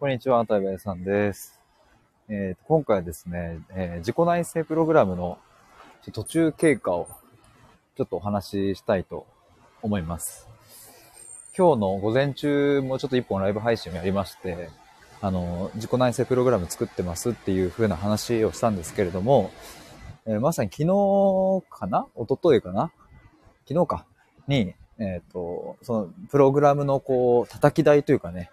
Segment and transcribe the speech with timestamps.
[0.00, 1.58] こんにちは、対話屋さんです。
[2.28, 5.38] えー今回はですね、えー自己内省プログラムの
[6.12, 7.08] 途中経過を
[7.96, 9.26] ちょっとお話ししたいと
[9.82, 10.46] 思います。
[11.56, 14.70] 今日の午前中もちょっと一本ライブ配信をやりまして、
[15.20, 19.50] あの、自己内省プログラム作ってますっていう風な話をしたんですけれども、
[20.26, 22.06] えーまさに昨日かな？
[22.14, 22.92] 一昨日かな？
[23.66, 24.06] 昨日か
[24.46, 28.52] に、えっ、と、そのプログラムのこう、叩き台というかね、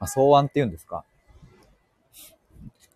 [0.00, 1.04] まあ、草案っていうんですか。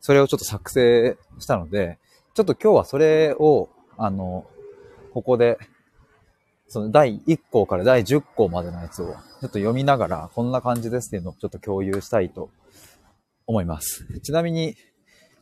[0.00, 1.98] それをちょっと作成したので、
[2.34, 4.46] ちょっと今日はそれを、あの、
[5.12, 5.58] ここで、
[6.66, 12.50] その第1項から第10項までのやつをちょっと読みながら、こんな感じですっていうのをちょっと共有したいと
[13.46, 14.04] 思います。
[14.20, 14.74] ちなみに、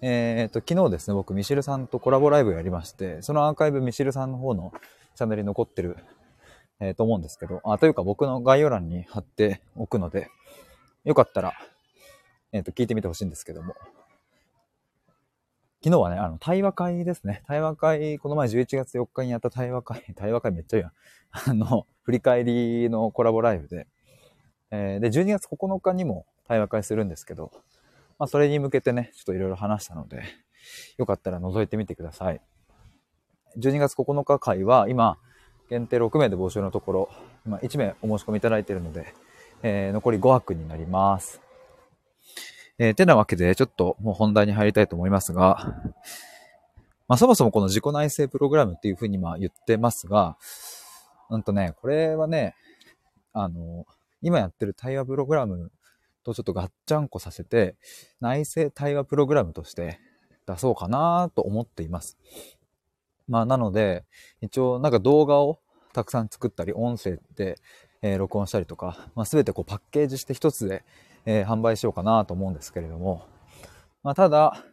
[0.00, 4.72] えっ、と、昨日ですね、僕、ミシルさんとコラボライブやりまして、そのアーカイブミシルさんの方の
[5.14, 5.96] チャンネルに残ってる、
[6.80, 10.28] えーと思うんですけど、あ、というか僕の概要欄に貼っておくので、
[11.04, 11.52] よかったら、
[12.52, 13.74] えっ、と、聞いてみてほしいんですけども。
[15.82, 17.42] 昨日はね、あの、対話会ですね。
[17.48, 20.92] 対話会、この前11月4日にやった対話会、 対話会めっちゃいいやん。
[21.50, 23.88] あの、振り返りのコラボライブで、
[24.70, 27.50] えーで、12月9日にも対話会するんですけど、
[28.18, 30.22] まあ、それに向けてね、ちょっといろいろ話したので、
[30.98, 32.40] よかったら覗いてみてください。
[33.58, 35.18] 12月9日会は、今、
[35.68, 37.08] 限定6名で募集のところ、
[37.44, 39.12] 今1名お申し込みいただいているので、
[39.62, 41.40] えー残り5枠になります。
[42.78, 45.74] えーてなわけで、ちょっともう本題に入りたいと思いますが、
[47.08, 50.36] まあそもそもこの自己内省プログラムっていうふうにまあ言ってますが、
[51.30, 52.54] うんとね、これはね、
[53.32, 53.86] あの、
[54.20, 55.70] 今やってる対話プログラム
[56.24, 57.76] とちょっとガッチャンコさせて、
[58.20, 60.00] 内省対話プログラムとして
[60.46, 62.18] 出そうかなと思っています。
[63.28, 64.04] まあなので、
[64.40, 65.60] 一応なんか動画を
[65.92, 67.58] たくさん作ったり、音声で、
[68.02, 70.84] えー録音したりとか、まあ、全てこうパッケージして一つで、
[71.24, 73.26] えー販売しようかなと思うんですけれども、
[74.02, 74.64] まあ、ただ、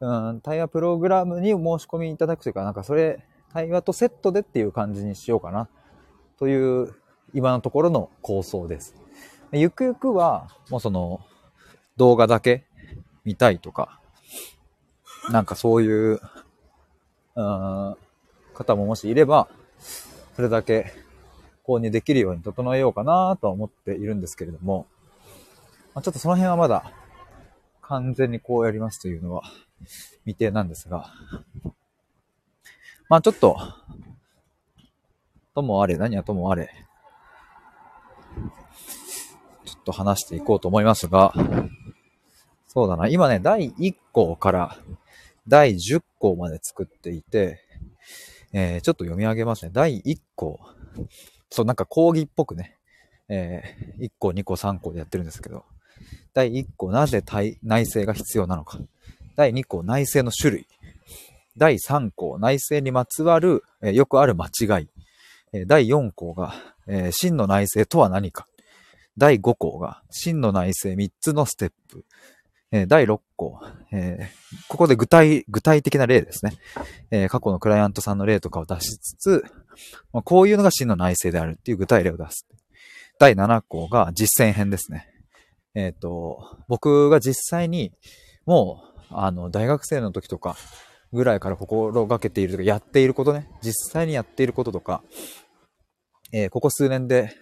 [0.00, 5.68] うん、対話プログラムにお申し込みいただくというか、なんかそれ、対話とセットでっていう感じにしようかな、
[6.38, 6.94] という、
[7.34, 8.94] 今のところの構想です。
[9.52, 11.20] ゆくゆくは、もうその、
[11.96, 12.64] 動画だけ
[13.24, 14.00] 見たいとか、
[15.30, 16.20] なんかそういう、
[17.36, 17.96] うん、
[18.54, 19.48] 方ももしいれば、
[20.34, 20.92] それだけ
[21.70, 24.88] 購入できるように整えようかなとは思っているんですけれども、
[25.94, 26.92] ま、ちょっとその辺はまだ
[27.82, 29.42] 完全にこうやりますというのは
[30.24, 31.12] 未定なんですが、
[33.08, 33.56] まあちょっと、
[35.54, 36.70] ともあれ、何はともあれ、
[39.64, 41.32] ちょっと話していこうと思いますが、
[42.66, 44.76] そうだな、今ね、第1項から
[45.46, 47.60] 第10項まで作っていて、
[48.52, 49.70] えーちょっと読み上げますね。
[49.72, 50.58] 第1項。
[51.50, 52.76] そう、なんか講義っぽくね、
[53.28, 55.64] えー1項、2項、3項でやってるんですけど、
[56.32, 58.78] 第1項、なぜ体内政が必要なのか。
[59.36, 60.66] 第2項、内政の種類。
[61.56, 64.88] 第3項、内政にまつわる、えーよくある間違い。
[65.52, 66.54] え第4項が、
[66.86, 68.46] えー真の内政とは何か。
[69.18, 72.04] 第5項が、真の内政3つのステップ。
[72.72, 73.60] え第6項、
[73.92, 76.52] えーここで具体、具体的な例ですね。
[77.10, 79.44] えー過去のクライアントさんの例とかを出しつつ、
[80.12, 82.46] まあ、こういうのが真の内政であるっていう具体例を出す。
[83.18, 85.08] 第7項が実践編ですね。
[85.74, 87.92] えっ、と、僕が実際に、
[88.46, 90.56] もう、あの、大学生の時とか
[91.12, 95.02] ぐらいから心がけているとか、やっていることね、実際にやっていることとか、
[96.32, 97.34] えここ数年で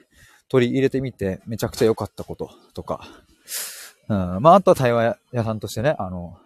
[0.48, 3.06] 取り入れてみて、めちゃくちゃ良かったこととか、
[4.08, 6.38] うん、まあ、あとは対話屋さんとしてね、あの、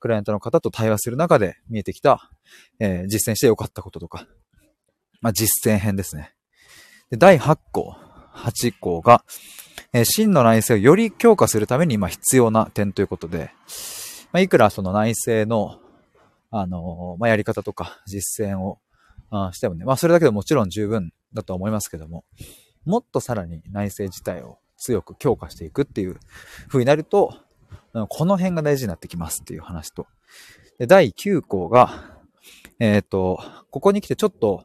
[0.00, 2.30] クライアントの方と対話する中で見えてきた、
[2.78, 4.26] えー実践して良かったこととか、
[5.22, 6.34] まあ、実践編ですね。
[7.10, 7.96] で第8項、
[8.34, 9.24] 8項が、
[9.92, 13.50] えー真の内政をより強化するために今必要な点ということで、
[14.32, 15.78] まあ、いくらその内政の、
[16.50, 18.78] あのーまあ、やり方とか実践を
[19.30, 22.24] あしてもね、まあ、それだけでもちろん十分だとは思いますけども、
[22.84, 26.18] もっとさらに内政自体を強く強化していくっていう
[26.68, 27.34] 風になると、
[28.08, 30.06] この辺が大事になってきますっていう話と。
[30.78, 32.20] で第9項が、
[32.80, 33.40] えっ、と、
[33.70, 34.64] ここに来てちょっと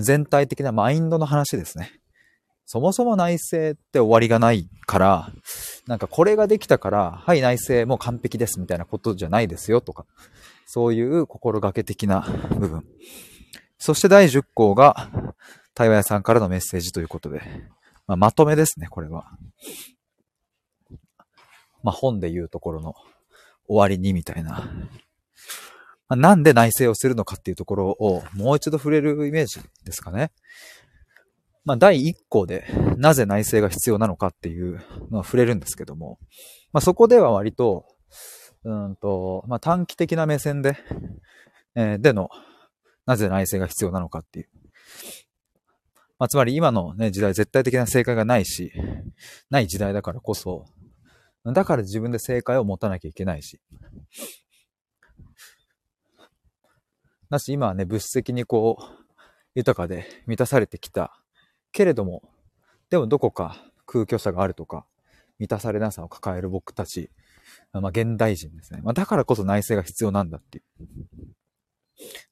[0.00, 1.92] 全体的なマインドの話ですね。
[2.70, 5.32] そもそも内政って終わりがないから、
[5.86, 10.04] なんかこれができたから、はい内政もう完璧ですみたいなことじゃないですよとか、
[10.66, 12.20] そういう心がけ的な
[12.58, 12.84] 部分。
[13.78, 15.08] そして第10項が、
[15.74, 17.40] 対話屋さんからのメッセージということで、
[18.08, 19.30] まあ、まとめですね、これは。
[21.84, 22.94] まあ、本で言うところの
[23.68, 24.72] 終わりにみたいな。
[26.08, 30.32] まあなんで内省をするのかっていうところをもう一度触れるイメージですかね。
[31.66, 32.64] まあ、第1項で、
[32.96, 36.18] なぜ内政が必要なのかっていうのは触れるんですけども、
[36.72, 37.84] まあ、そこでは割と、
[38.64, 40.78] うんと、まあ、短期的な目線で、
[41.74, 42.30] えー、での、
[43.04, 44.48] なぜ内政が必要なのかっていう。
[46.18, 48.72] まあ、つまり今のね、時代絶対的な正解がないし、
[49.50, 50.66] ない時代だからこそ、
[51.44, 53.60] だから自分で正解を持たなきゃいけないし。
[57.30, 59.14] だし、今はね、物質的にこう、
[59.54, 61.20] 豊かで満たされてきた。
[61.72, 62.22] けれども、
[62.90, 64.86] でもどこか空虚さがあるとか、
[65.38, 67.10] 満たされなさを抱える僕たち、
[67.72, 68.80] まあ、現代人ですね。
[68.82, 70.64] まあ、だからこそ内政が必要なんだっていう。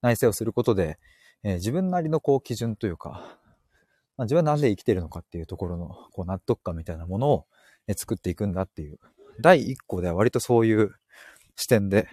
[0.03, 0.99] 内政をすることで、
[1.43, 3.39] えー、自分なりのこう基準というか、
[4.17, 7.47] まあ、自分はなぜ生きてるのかっていうところのこう納得感みたいなものを、
[7.87, 8.99] え、作っていくんだっていう。
[9.41, 10.95] 第一項では割とそういう
[11.57, 12.09] 視点で、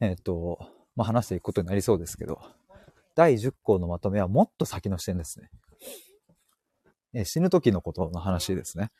[0.00, 0.58] えっ、ー、と、
[0.96, 2.40] まあ、話していくことになりそうですけど、
[3.14, 5.50] 第10項のまとめはもっと先の視点ですね。
[7.14, 8.90] え死ぬ時のことの話ですね。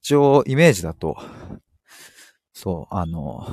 [0.00, 1.18] 一応、イメージだと、
[2.54, 3.46] そう、あの、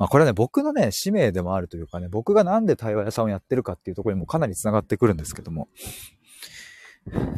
[0.00, 5.68] まあこれはね、僕のね、使命でもあるというかね、僕がなんで対話屋さんをやってるかっていうところにもかなり繋がってくるんですけども、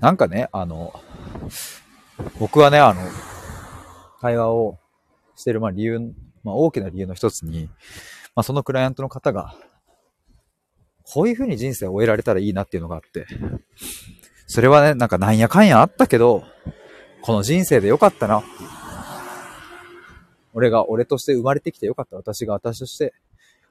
[0.00, 0.94] なんかね、あの、
[2.38, 3.00] 僕はね、あの、
[4.20, 4.79] 対話を
[5.35, 5.99] してる、まあ理由、
[6.44, 7.69] まあ大きな理由の一つに、
[8.37, 9.56] まあそのクライアントの方が、
[11.03, 13.26] こういう風に人生を終えられたらいいなっていうのがあって、
[14.47, 16.44] それはね、なんかなんやかんやあったけど、
[17.23, 18.44] この人生でよかったな。
[20.52, 22.16] 俺が俺として生まれてきてよかった。
[22.16, 23.14] 私が私として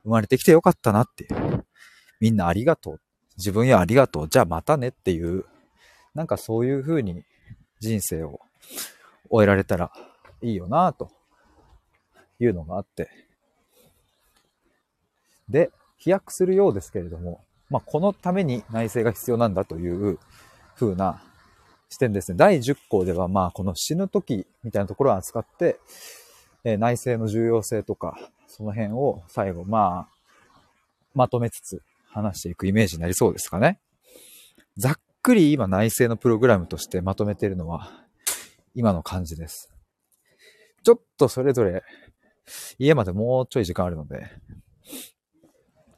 [0.04, 1.66] 生まれてきてよかったなっていう。
[2.20, 3.02] みんなありがとう。
[3.38, 4.30] 自分やありがとう。
[4.30, 5.46] じゃあまたねっていう、
[6.14, 7.24] なんかそういう風に
[7.80, 8.40] 人生を
[9.30, 9.92] 終えられたら
[10.42, 11.10] いいよなと
[12.40, 13.10] いうのがあって。
[15.50, 20.20] で、飛躍するようですけれども、まあ、このために内政が必要なんだという
[20.76, 21.22] 風な
[21.90, 22.38] 視点ですね。
[22.38, 25.80] 第10項では、まあ、この死ぬ時みたいなところを扱って、
[26.64, 28.18] え、内政の重要性とか、
[28.48, 30.22] その辺を最後、まあ、
[31.14, 33.80] まとめつつ話していくイメージになりそうですかね。
[34.78, 37.92] ざっくり今内政のプログラムとしてまとめているのは、
[38.76, 39.72] 今の感じです。
[40.84, 41.84] ちょっとそれぞれ、
[42.78, 44.28] 家までもうちょい時間あるので、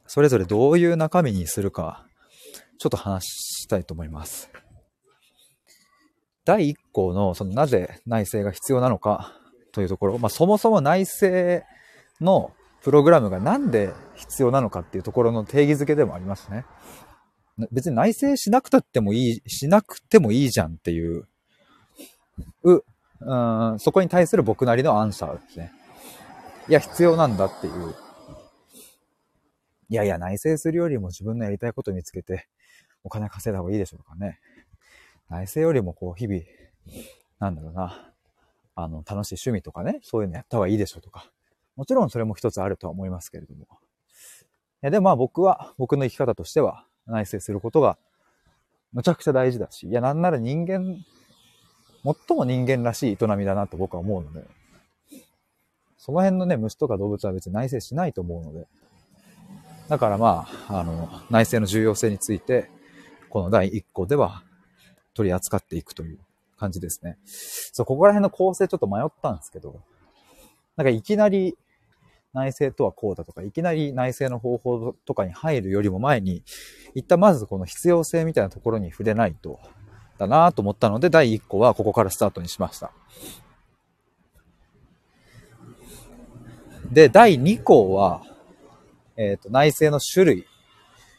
[0.06, 2.06] それぞれどういう中身にするか、
[2.78, 4.50] ちょっと話したいと思います。
[6.44, 9.38] 第1項の、そのなぜ内政が必要なのか
[9.74, 11.64] というところ、まあそもそも内政
[12.20, 16.64] のプログラムがなんで必要なのかっていうところの定義づけでもありますね。
[17.70, 21.28] 別に内政しなくたってもいい、しなくてもいいじゃんっていう、
[22.62, 22.82] う、
[23.20, 23.34] う
[23.74, 25.72] ん、そこに対する僕なりのアンサーですね。
[26.68, 27.94] いや、必要なんだっていう
[29.90, 32.48] いやいや、内省するよりも自分のやりたいこと見つけて、
[33.04, 34.40] お金稼いだ方がいいでしょうかね。
[35.28, 36.40] 内省よりもこう、日々、
[37.38, 38.12] なんだろうな、
[38.74, 41.30] あの、楽しい趣味とかね、そういうのやった方がいいでしょうとか。
[41.76, 43.62] もちろんそれも一つあるとは思いますけれども。
[43.62, 43.66] い
[44.82, 47.98] や、でもまあ僕は、僕の生き方としては、内省することが、
[48.92, 51.04] むちゃくちゃ大事だし、いや、なんなら人間、
[52.04, 54.44] 最も人間らしい営みだなと僕は思うので、
[55.98, 58.66] その辺のね、虫とか動物は別に内省しないと思うので、
[59.88, 62.70] だからまあ、あの、内政の重要性について、
[63.30, 64.42] この第1項では
[65.14, 66.18] 取り扱っていくという
[66.56, 67.18] 感じですね。
[67.24, 69.80] そう、ここら辺の構成ちょっと迷ったんですけど、
[70.76, 71.56] なんかいきなり
[72.32, 76.42] 内政とはこうだとか、いきなり内政の方法とかに入るよりも前に、
[76.94, 79.60] 一旦まずこの必要性みたいなところに触れないと、
[80.18, 82.92] だなと思ったので、第1項はここからスタートにしました。
[86.92, 88.22] で、第2項は、
[89.16, 90.46] えっ、ー、と、内政の種類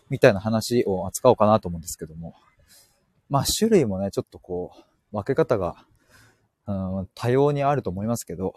[0.09, 2.35] みたいな話を扱おうかなと思うんですけども。
[3.29, 5.85] まあ、種類もね、ちょっとこう、分け方が、
[6.67, 8.53] うん、多様にあると思いますけど、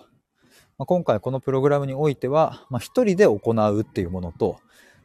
[0.77, 4.59] まあ、今回このプログラムにおいては、まあ、1人で行うっていうものと、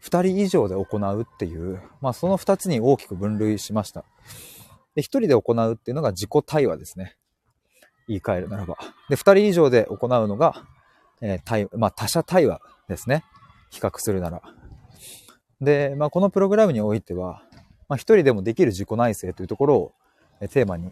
[0.04, 4.04] 2人以上で行うっていう、まあ、その2つに大きく分類しました。
[4.96, 7.16] で、1人で行うっていうのが自己対話ですね。
[8.08, 8.78] 言い換えるならば。
[9.10, 10.66] で、2人以上で行うのが、
[11.22, 13.24] えー、対まあ、他者対話ですね。
[13.70, 14.42] 比較するなら。
[15.62, 17.44] で、まあ、このプログラムにおいては、
[17.88, 19.94] まあ、一人でもできる自己内省というところを
[20.50, 20.92] テーマに、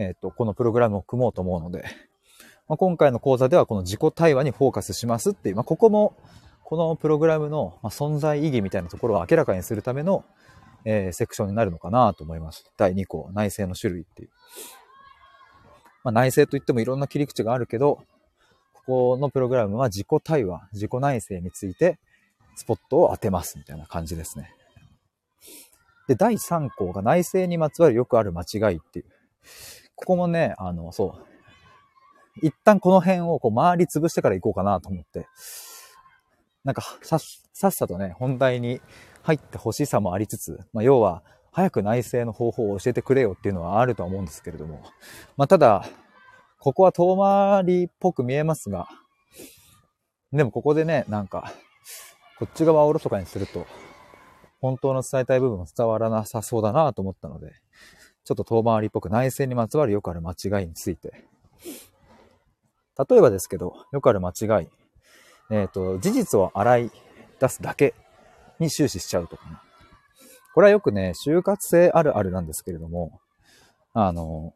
[0.00, 1.84] えっ、と、このプログラムを組もうと思うので、
[2.68, 6.16] まあ、今回の講座ではこの自己対話にフォーカスしますっていう、まあ、ここも、
[6.64, 10.24] このプログラムの存在意義みたいなところを明らかにするための、
[10.84, 12.64] えー、セクションになるのかなと思います。
[12.78, 14.30] 第2項、内政の種類っていう。
[16.02, 17.98] まあ、内政といってもいろんな切り口があるけど、
[18.72, 21.98] ここのプログラムは自己対話、自己内省について
[22.54, 24.54] スポットを当てますみたいな感じですね。
[26.08, 29.06] で、第3項が内政にまつわるよくある間違いっていう。
[30.00, 32.46] ここもね、あの、そう。
[32.46, 35.26] 一旦この辺をこう回り潰してから行こうかなと思って。
[36.64, 38.80] なんか、さ、さっさとね、本題に
[39.22, 44.82] 入ってほしさもありつつ、まあ、要は、早く内政の方法を教えてくれよっていうのはあるとは思うんですけれども。
[45.36, 45.84] まあ、ただ、
[46.58, 48.88] ここは遠回りっぽく見えますが、
[50.32, 51.52] でもここでね、なんか、
[52.38, 53.66] こっち側をおろそかにすると、
[54.60, 57.52] 本当の伝えたい部分も伝わらなさそうだなと思ったので、
[58.30, 61.24] ちょっと遠回りっぽく内政にまつわるよくある間違いについて。
[63.10, 64.68] 例えばですけど、よくある間違い。
[65.50, 66.92] えっ、ー、と、事実を洗い
[67.40, 67.92] 出すだけ
[68.60, 69.56] に終始しちゃうとかね。
[70.54, 73.20] これはよくね、就活性あるあるなんですけれども、
[73.94, 74.54] あの、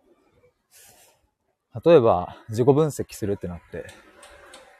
[1.84, 3.86] 例えば自己分析するってなって、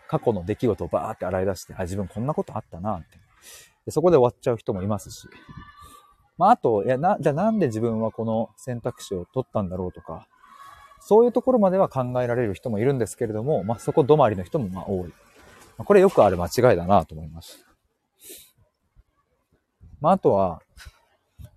[0.07, 3.19] 過去の出来事をバーって洗い出して、あ、自分こんなことあったな、って。
[3.87, 5.29] でそこで終わっちゃう人もいますし。
[6.37, 10.27] まあ、あと、いや、な、じゃあなんで自分はこの選択肢を取ったんだろうとか、
[11.01, 15.13] そういうところまでは考えられる人もいるんですけれども、まあ、そこ止まりの人もまあ多い。
[15.77, 17.65] これよくある間違いだなと思います。
[20.01, 20.61] まあ、あとは、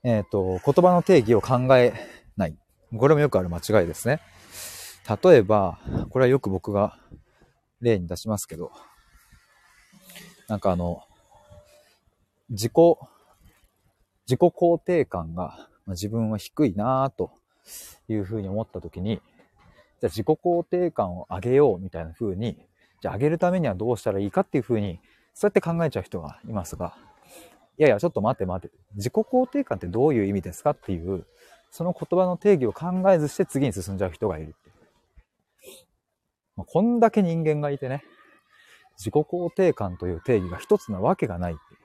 [0.04, 1.94] えっ、ー、と、言葉の定義を考え
[2.36, 2.58] ない。
[2.98, 4.22] これもよくある間違いですね。
[5.24, 5.80] 例えば、
[6.10, 6.98] これはよく僕が
[7.82, 8.72] 例に出しますけど、
[10.48, 11.04] なんかあの、
[12.50, 12.74] 自己、
[14.28, 17.32] 自己肯定感がま自分は低いなぁと
[18.10, 19.22] いうふうに思った時に、
[20.02, 22.58] じゃあ自己肯定感を上げようみたいな風に、
[23.02, 25.00] じゃあ上げるためにはどうしたらいいかっていう風に、
[25.34, 26.96] そうやって考えちゃう人がいますが、
[27.78, 28.76] いやいや、ちょっと待って待って。
[28.96, 31.26] 自己肯定感ってどういう意味ですかっていう、
[31.72, 34.72] その言葉の定義を考えずして次に進んじゃう人がいるって。
[36.58, 38.04] まあ、こんだけ人間がいてね、
[38.98, 41.77] 自己肯定感という定義が一つなわけがないって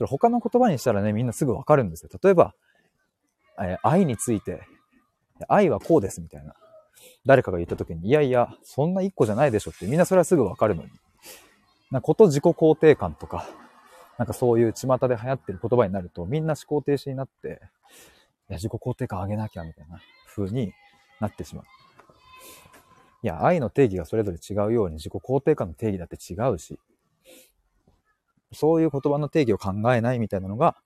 [0.00, 2.08] それ他の言葉にしたらね、みんなすぐわかるんですよ。
[2.22, 2.54] 例えば、
[3.60, 4.62] えー、愛について、
[5.46, 6.54] 愛はこうですみたいな。
[7.26, 10.88] 誰かが言った時に、いやいや、そんな一個じゃないでしょって、みんなそれはすぐわかるのに。
[11.90, 13.46] なこと自己肯定感とか、
[14.16, 17.60] なんかそういう巷で流行ってる言葉になると、みんな思考停止になって、
[18.48, 20.00] いや、自己肯定感上げなきゃみたいな
[20.34, 20.72] 風に
[21.20, 21.64] なってしまう。
[23.22, 26.78] いや、愛の定義がそれぞれ違うように自己肯定感の定義だって違うし、
[28.52, 30.76] そういう言葉の定義を考えないみたいなのが、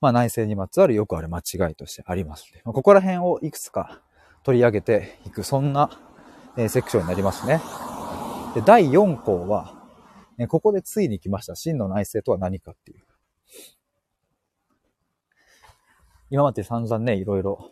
[0.00, 4.02] まあ内政にまつわるよくある間違いとしてありますま、ここら辺をいくつか
[4.42, 5.90] 取り上げていく、そんな、
[6.56, 7.60] え、セクションになりますね。
[8.54, 9.82] で、第4項は、
[10.38, 11.56] えここでついに来ました。
[11.56, 13.04] 真の内政とは何かっていう。
[16.30, 17.70] 今まで散々ね、いろいろ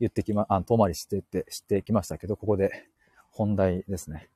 [0.00, 2.88] 言ってきま、あ、遠回りしてって、してきましたけど、ここで
[3.30, 4.28] 本題ですね。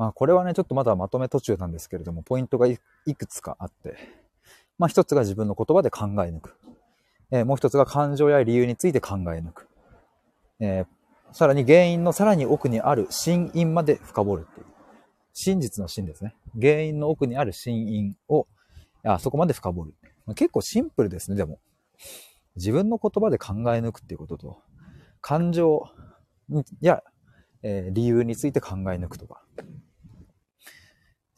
[0.00, 3.98] まあこれはね、ちょっとまだまとめ途中なんですけれども、ポイントがいくつかあって、
[4.78, 6.56] まあ一つが自分の言葉で考え抜く。
[7.30, 9.68] えー、もう一つが感情や理由について考え抜く。
[10.58, 14.66] えー、さらに原因のさらに奥にある真因まで深掘るっていう。
[15.34, 16.34] 真実の真ですね。
[16.58, 18.46] 原因の奥にある真因を、
[19.04, 19.94] あそこまで深掘る。
[20.34, 21.58] 結構シンプルですね、でも。
[22.56, 24.62] 自分の言葉で考え抜くっていうことと、
[25.20, 25.84] 感情
[26.80, 27.02] や、
[27.62, 29.42] えー、理由について考え抜くとか、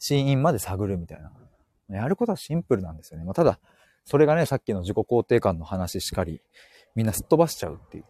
[0.03, 1.31] 死因まで探るみたいな。
[1.95, 3.23] やることはシンプルなんですよね。
[3.23, 3.61] まあ、ただ、
[4.03, 6.41] それがね、さっきの自己肯定感の話しかり、
[6.93, 8.03] みんなすっ飛ばしちゃうっていう。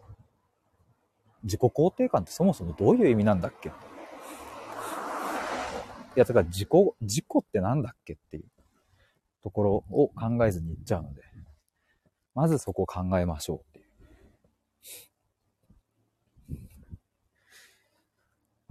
[1.44, 3.68] 自己肯定感ってそもそもどういう意味なんだっけ？
[3.68, 3.72] い
[6.16, 6.68] や、だから自己、
[7.00, 8.44] 自己ってなんだっけっていう
[9.44, 11.22] ところを考えずにいっちゃうので、
[12.34, 13.82] まずそこを考えましょうってい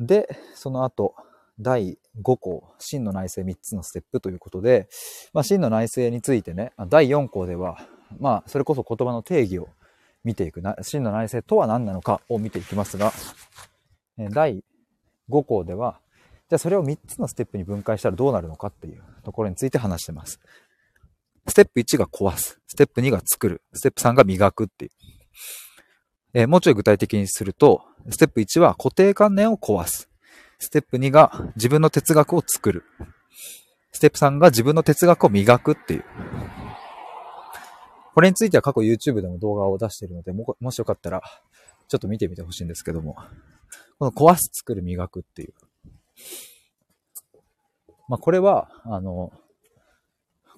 [0.04, 0.06] う。
[0.08, 1.16] で、その後、
[1.60, 4.90] 第5項、真の内政3つのステップということで、
[5.34, 7.78] まあ、真の内政についてね、第4項では、
[8.20, 9.70] まあ、それこそ言葉の定義を
[10.24, 13.12] 見ていくな、真の内政とは何なのかを見ていきますが、
[14.32, 14.64] 第
[15.30, 16.00] 5項では、
[16.50, 20.40] じゃあそれを3つのステップに分解したらどうなるのかっていうところについて話してます。
[21.48, 22.60] ステップ1が壊す。
[22.68, 23.62] ステップ2が作る。
[23.74, 24.92] ステップ3が磨くっていう。
[26.36, 30.10] えー、もうちょい具体的にすると、ステップ1は固定観念を壊す。
[30.64, 32.86] ステップ2が自分の哲学を作る。
[33.92, 36.06] ステップ3が自分の哲学を磨くっていう。
[38.16, 41.22] これについては過去 YouTube でも動画を出しているので、ももしよかったら、
[41.90, 43.18] ちょっと見てみてほしいんですけども、
[44.00, 45.54] この壊す、作る、磨くっていう。
[48.08, 49.34] まあ、これは、あの、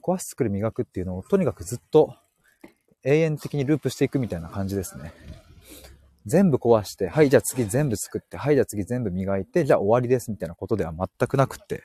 [0.04, 2.16] 壊す、作る、磨くっていうのをとにかくずっと
[3.04, 5.14] 永遠的にループしていくみたいな感じですね。
[6.26, 11.84] 全部壊して、はい、じゃあ次全部作って、はい、じゃあ次全部磨いて、じゃあ終わりですみたいなことでは全くなくって、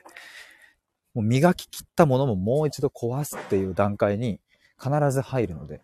[1.13, 4.39] もう磨き切ったものももう一度壊すっていう段階に
[4.81, 5.81] 必ず入るので、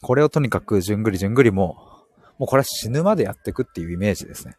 [0.00, 1.76] これをとにかくじゅんぐりじゅんぐりも、
[2.38, 4.56] もうこれは死ぬまでやっていくっていうイメージですね。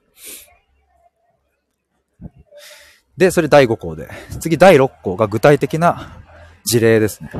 [3.17, 4.09] で、それ第5項で。
[4.39, 6.21] 次第6項が具体的な
[6.65, 7.31] 事例ですね。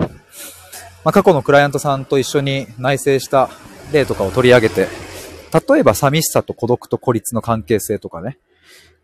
[1.06, 3.50] まあ、過去のクライアントさんと一緒に内省した
[3.94, 4.88] 例とかを取り上げて、
[5.54, 8.40] 例えば寂しさと孤独と孤立の関係性とかね。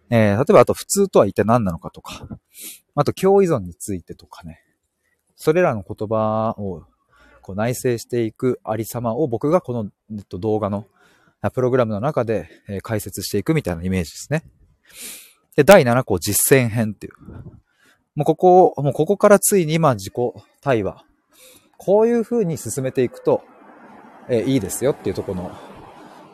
[0.10, 2.28] えー、例えばあと普通とは一体何なのかとか。
[2.96, 4.62] あと共依存についてとかね。
[5.36, 6.84] それらの言葉を
[7.42, 10.88] こう内省していくありさまを僕がこの、えっと、動画の
[11.54, 14.44] プログラムの中で、え、解説していくみたいなイメージですね。
[15.56, 17.14] で、第7項実践編っていう。
[18.16, 20.14] もうここを、もうここからついに今自己
[20.62, 21.06] 対話。
[21.78, 23.44] こういう風に進めていくと、
[24.30, 25.52] えー、いいですよっていうとこの、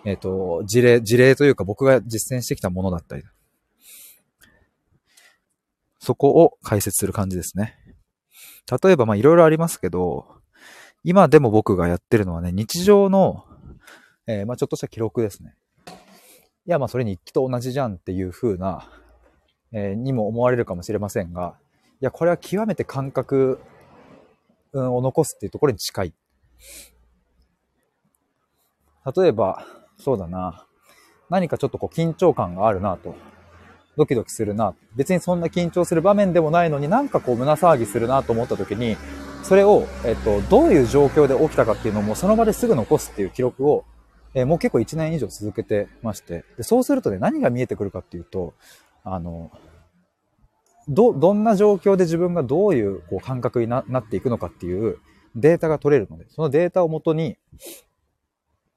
[0.06, 3.24] えっ、ー、と、事例、事例というか僕が実践してきたものだったり。
[6.00, 7.78] そこを解説する感じですね。
[8.84, 10.26] 例えば、ま、いろいろありますけど、
[11.04, 13.46] 今でも僕がやってるのはね、日常の、
[14.26, 15.56] えー、ま、ちょっとした記録ですね。
[16.66, 18.90] いや、ま、それ日記と同じじゃんっていう風な、
[19.72, 21.56] えー、にも思われるかもしれませんが、
[22.02, 23.60] いや、これは極めて感覚
[24.74, 26.14] を残すっていうところに近い。
[29.16, 29.66] 例えば、
[30.04, 30.66] そうだな。
[31.30, 33.16] 何かちょっとこう緊張感があるなと。
[33.98, 34.74] ドキドキするな。
[34.96, 38.98] 別にそんな緊張する場面でもないのになんかこう胸騒ぎするなと思った時に、
[39.44, 43.86] それを、えっと、どういう状況で起きたかっていうのもその場ですぐ残すっていう記録を、
[44.34, 46.46] えー、もう結構1年以上続けてまして。
[46.58, 48.54] で、そうするとね、何が見えてくるかっていうと、
[49.04, 49.52] あの、
[50.88, 55.00] ど、どんな状況で自分がどういうこう感覚になっていくのかっていう
[55.36, 57.38] データが取れるので、そのデータをもとに、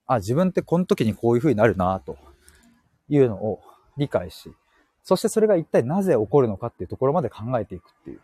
[0.06, 2.16] あ、自分ってこの時にこういう風になるなと
[3.08, 3.61] いうのを
[3.96, 4.52] 理解し、
[5.02, 8.20] そしてそれが一体なぜ起こるのかっていうところまで考えていくっていう。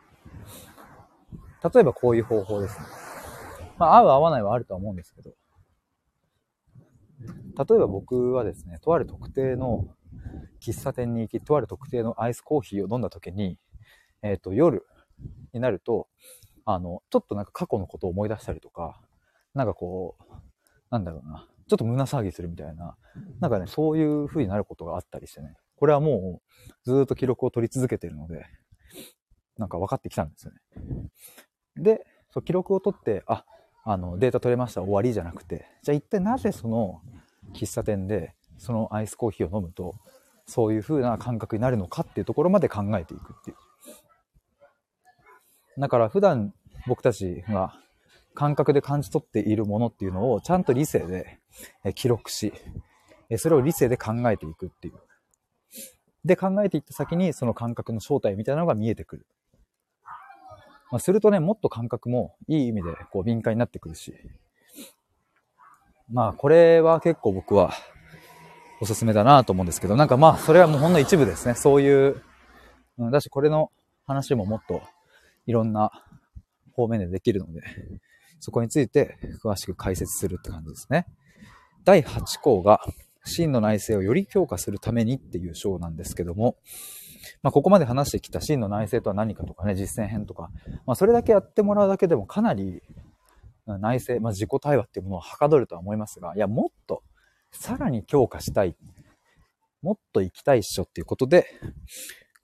[1.74, 2.86] 例えばこういう方法ですね。
[3.78, 5.32] まあ、合う合わないはあるとは思うんですけど。
[7.20, 9.88] 例えば僕はですね、とある特定の
[10.60, 13.58] 喫茶店に行き、とある特定のアイスコーヒーを飲んだ時に、
[14.22, 14.86] えっ、ー、と、夜
[15.52, 16.08] になると、
[16.64, 19.00] あの、ちょっとなんか過去のことを思い出したりとか、
[19.54, 20.34] なんかこう、
[20.90, 22.96] なんだろうな、ちょっと胸騒ぎするみたいな、
[23.38, 26.42] なんかね、そういう風になることがあったりしてね、これはも
[26.84, 28.44] うずっと記録を取り続けてるので、
[29.56, 30.58] なんか分かってきたんですよね。
[31.76, 33.44] で、そう記録を取って、あ、
[33.84, 37.02] あの、データ取れました、終わりじゃなくて、じゃあ一体なぜその
[37.54, 39.94] 喫茶店でそのアイスコーヒーを飲むと、
[40.46, 43.56] そういう風な感覚になるのかっていうところまで考えていくっていう。
[45.78, 46.52] だから普段
[46.88, 47.74] 僕たちが
[48.34, 51.38] 感覚で感じ取っているものっていうのをちゃんと理性で
[51.94, 52.52] 記録し、
[53.38, 54.94] それを理性で考えていくっていう。
[56.24, 59.26] で、考えていった先にその感覚の正体みたいなのが見えてくる。
[60.90, 64.14] まあ、するとね、もっと感覚もいい意味でこう敏感になってくるし。
[66.12, 67.72] まあ、これは結構僕は
[68.80, 71.54] おすすめだなと思うんですけど、なんかまあ、それはもうほんの一部ですね。
[71.54, 72.22] そういう、
[72.98, 73.70] うん、だし、これの
[74.06, 74.82] 話ももっと
[75.46, 75.92] いろんな
[76.72, 77.62] 方面でできるので、
[78.40, 81.06] そこについて詳しく解説するって感じですね。
[81.84, 82.80] 第8項が、
[83.22, 86.56] 真の内政をより強化するためにっていう章なんですけども、
[87.42, 90.50] まあ、ここまで話してきた真の内政とは何かとかね、実践編とか、
[90.86, 92.82] まあ、それだけやってもらうだけでもかなり
[93.66, 97.02] 内政、まあ、自己対話っていうものをはかどるとは思いますが、いや、もっと、
[97.52, 98.76] さらに強化したい。
[99.82, 101.46] もっと行きたいっしょっていうことで、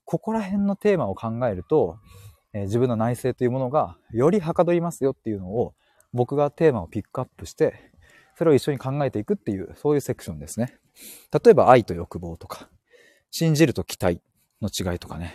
[0.05, 1.99] ここら辺のテーマを考えると、
[2.53, 5.73] えー、自分の内政というものがよりはかどりますよっていうのを、
[6.13, 7.91] 僕がテーマをピックアップして、
[8.37, 10.77] それを一緒に考えていくっていう、そういうセクションですね。
[11.43, 12.69] 例えば愛と欲望とか、
[13.31, 14.21] 信じると期待
[14.61, 15.33] の違いとかね。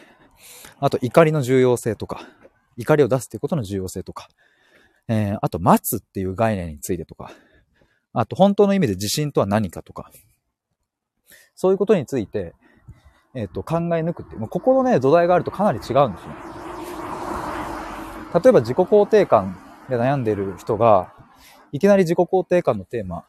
[0.81, 2.21] あと怒りの重要性とか、
[2.77, 4.29] 怒りを出すっていうことの重要性とか、
[5.09, 7.33] えー、あと待つっていう概念についてとか、
[8.13, 10.11] あと本当の意味で自信とは何かとか、
[11.55, 12.55] そういうことについて、
[13.35, 16.31] えっ、ー、と、考え抜くっていう、もうここのね、土台があるとかなり違うんですよ。
[18.43, 19.57] 例えば自己肯定感
[19.93, 21.13] で悩んでる人が、
[21.71, 23.25] いきなり自己肯定感のテーマ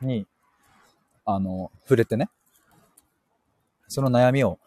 [0.00, 0.26] に、
[1.24, 2.30] あの、触れてね、
[3.88, 4.58] その悩みを、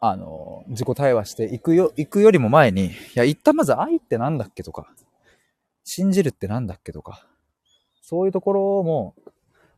[0.00, 4.88] あの、自己対話していくよ、行くよりも前に、いや、一旦まず愛ってなんだっけとか、
[5.84, 7.26] 信じるってなんだっけとか、
[8.00, 9.14] そういうところも、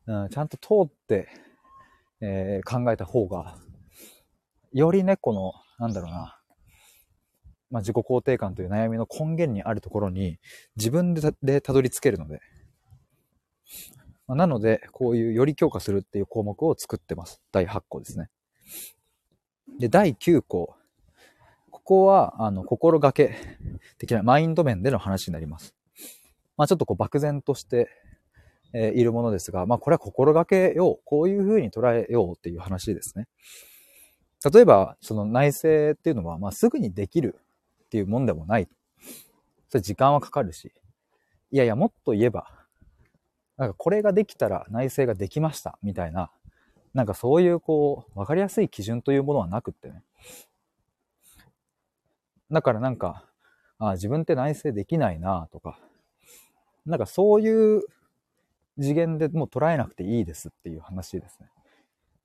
[0.06, 1.28] うん、ちゃんと通って、
[2.20, 3.58] えー、考えた方が、
[4.72, 6.38] よりね、この、なんだろうな、
[7.72, 10.38] まあ、自己肯定感という悩みの根源にあるところに
[10.76, 12.40] 自分でたどり着けるので、
[14.28, 17.40] まあ、なので、こういうより強化するっていう項目を作ってます。
[17.50, 18.28] 第8項ですね。
[19.80, 20.74] で、第9項。
[21.70, 23.34] ここは、あの、心がけ
[23.98, 25.74] 的なマインド面での話になります。
[26.58, 27.88] まあちょっとこう漠然として、
[28.74, 31.02] え、いるものですが、まあこれは心がけよう。
[31.04, 33.28] こういうふうに捉えようっていう話ですね。
[34.52, 37.41] 例えば、その内政っていうのは、まあすぐにできる
[37.92, 38.66] っていうもんでもない。
[39.68, 40.72] それ時間はかかるし。
[41.50, 42.48] いやいや、もっと言えば、
[43.58, 46.30] なんかこれができたら内政ができましたみたいな、
[46.94, 50.02] なんかそういうこう、わかりやすい基準というものはなくってね。
[52.50, 53.26] だからなんか、
[53.78, 55.78] あ自分って内省できないなとか、
[56.86, 57.82] なんかそういう
[58.80, 61.50] 次元でもう捉えなくていいですっていう話ですね。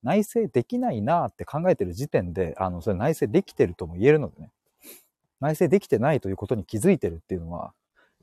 [0.01, 4.51] 内省できないなって考えてる時点で、あの、それ内省できてるとも言えるのでね。
[5.39, 7.73] 内省できてないということに気づいてるっていうのは、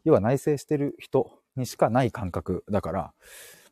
[0.05, 3.13] 要は内省してる人にしかない感覚だから、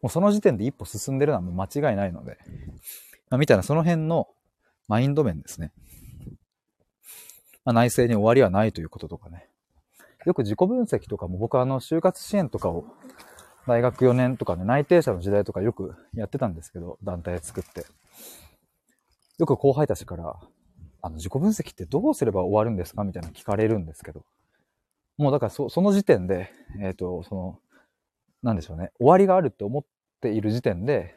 [0.01, 2.39] もうその時点で一歩進んでるのはもう間違いないので、
[3.31, 4.29] まあ、みたいなその辺の
[4.89, 5.73] マインド面ですね。
[7.65, 9.49] まあ、内政に終わりはないということとかね。
[10.25, 12.85] よく自己分析とかも僕はあの、就活支援とかを
[13.67, 17.87] 大学4年とかね、内定者の時代とかよくやってたんですけど、団体作って。
[19.39, 20.37] よく後輩たちから、
[21.03, 23.05] あの、自己分析ってどうすれば終わるんですか？
[23.05, 24.25] みたいな聞かれるんですけど。
[25.19, 27.59] もうだからそ、その時点で、えっ、ー、と、その、
[28.43, 28.93] なんでしょうね。
[28.99, 29.85] 終わりがあるって思っ
[30.21, 31.15] ている時点で、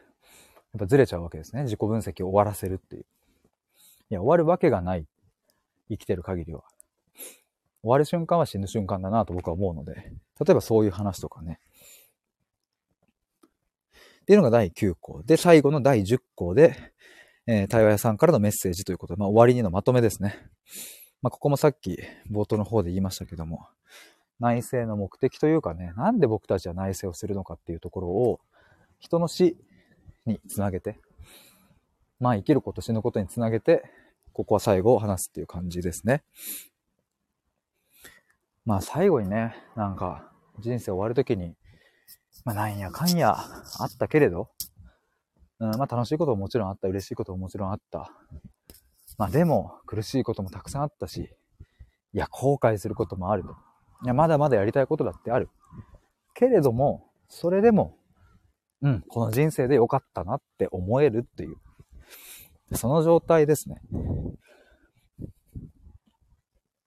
[0.74, 1.63] やっぱずれちゃうわけですね。
[1.63, 3.06] 自己分析を終わらせるっていう。
[4.10, 5.06] いや、終わるわけがない。
[5.89, 6.63] 生きてる限りは。
[7.82, 11.60] 終わる瞬間は死ぬ瞬間だなと僕は思うので、例えばそういう話とかね。
[14.21, 15.21] っていうのが第9項。
[15.24, 16.76] で、最後の第10項で、
[17.48, 20.38] えー、対話屋さんからのメッセージということで、まあ、終わりにのまとめですね。
[21.22, 22.00] まあ、ここもさっき
[22.32, 23.68] 冒頭の方で言いましたけども、
[24.40, 28.40] 内政の目的というかね、なんで僕たちは内政をするのかっていうところを、
[29.00, 29.58] 人の死
[30.26, 31.00] につなげて、
[32.20, 33.84] まあ生きること死ぬことにつなげて、
[34.34, 36.24] ここは最後を話すっていう感じですね。
[38.66, 41.56] まあ最後にね、なんか人生終わるときに、
[42.44, 43.38] まあなんやかんや
[43.80, 44.50] あったけれど、
[45.60, 48.12] うん、まあ楽しいことももちろんあった、嬉しいことももちろんあった。
[49.18, 51.30] まあでも苦しいこともたくさんあったし、
[52.13, 53.56] いや後悔することもあると。
[54.04, 55.50] いやまだまだやりたいことだってある。
[56.34, 57.98] けれども、それでも、
[58.82, 61.58] うん、この人生で良かったなって思えるっていう。
[62.74, 63.82] その状態ですね。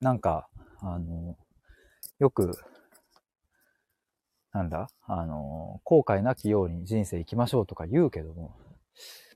[0.01, 0.49] なんか、
[0.81, 1.37] あの、
[2.19, 2.53] よく、
[4.53, 4.89] なんだ？
[5.07, 8.57] あの、後悔なきように人生行きましょうとか言うけども、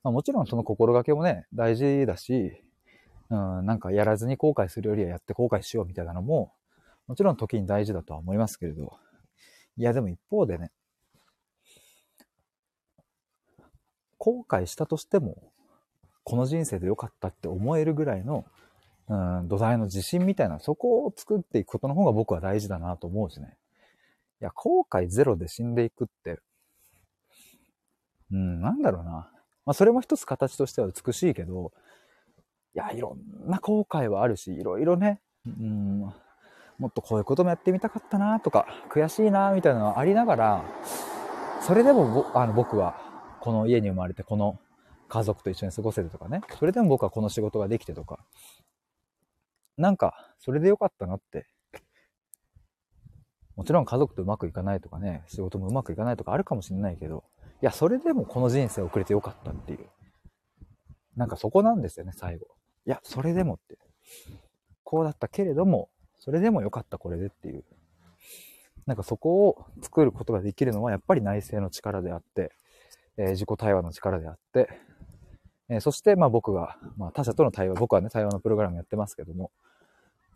[0.03, 2.65] まあ、もちろんその心がけもね、大事だし、
[3.31, 6.53] うん、なんかやらずに後悔するよりはやって後悔しようみたいなのも、
[7.07, 8.93] もちろん時に大事だとは思いますけれど、
[9.77, 10.71] いやでも一方でね、
[14.19, 15.53] 後悔したとしても、
[16.25, 18.45] この人生で良かったって思えるぐらいの、
[19.09, 23.57] うん、土台の自信みたいな、そこを作っていくことの方が僕は大事だなと思うしね。
[24.43, 26.41] いや、後悔ゼロで死んでいくって、
[28.33, 29.31] うん、なんだろうな。
[29.65, 31.73] まあ、それも一つ形としては美しいけど、
[32.75, 36.01] いや、いろんな後悔はあるし、いろいろね、うん、
[36.79, 40.65] もっとこういうこともやってみたかったなとか、悔しいなみたいなのはありながら、
[41.61, 42.97] それでもあの僕は
[43.41, 44.59] この家に生まれてこの
[45.09, 46.41] 家族と一緒に過ごせるとかね。
[46.59, 48.19] それでも僕はこの仕事ができてとか。
[49.77, 51.47] なんか、それでよかったなって。
[53.57, 57.25] もちろん家族とうまくいかないとかね、仕事もうまくいかないとかあるかもしれないけど、
[57.61, 59.87] いや、それでもこの人生を送れてよかったっていう。
[61.17, 62.47] なんかそこなんですよね、最後。
[62.87, 63.79] いや、それでもって。
[64.83, 65.89] こうだったけれども、
[66.19, 67.65] それでもよかったこれでっていう。
[68.87, 72.53] なんかそこを作ることができるのはやっぱり内政の力であって、
[73.17, 74.69] えー、自己対話の力であって、
[75.69, 79.53] えー、そして、まあ僕が、まあ他者との対話、僕はね、対話のプログラムやってますけども、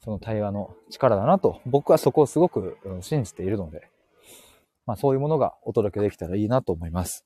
[0.03, 3.89] その対話の力だなと、僕はそこをすごく、信じているので、
[4.87, 7.25] まあそういうものがお届けできたらいいなと思います。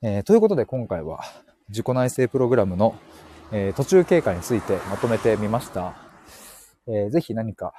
[0.00, 1.20] えー、ということで今回は、
[1.68, 2.94] 自己内政プログラムの、
[3.52, 5.94] えー、途中経過についてまとめてみました。
[6.86, 7.74] えー、ぜひ何か、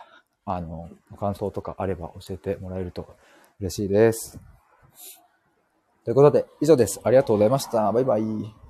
[0.45, 3.07] あの、感想とかあれば教えてもらえると
[3.59, 4.39] 嬉しいです。
[6.03, 6.99] ということで、以上です。
[7.03, 7.91] ありがとうございました。
[7.91, 8.62] バイバイ。